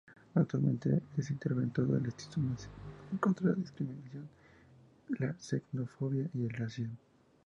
Actualmente 0.33 1.03
es 1.15 1.29
interventor 1.29 1.85
del 1.87 2.07
Instituto 2.07 2.41
Nacional 2.41 3.19
contra 3.19 3.49
la 3.51 3.53
Discriminación, 3.53 4.27
la 5.09 5.35
Xenofobia 5.39 6.27
y 6.33 6.41
el 6.45 6.49
Racismo. 6.49 6.97